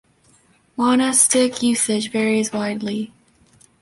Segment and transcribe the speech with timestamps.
[0.77, 3.13] Monastic usage varies widely.